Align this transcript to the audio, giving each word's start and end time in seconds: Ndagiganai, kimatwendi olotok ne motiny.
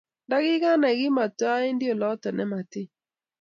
Ndagiganai, 0.27 0.97
kimatwendi 0.99 1.85
olotok 1.93 2.33
ne 2.35 2.43
motiny. 2.51 2.89